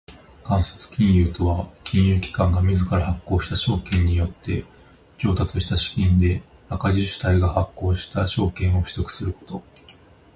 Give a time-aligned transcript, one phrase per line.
[0.43, 4.65] 間接金融とは金融機関が自ら発行した証券によって
[5.19, 9.61] 調達した資金で赤字主体が発行した証券を取得すること。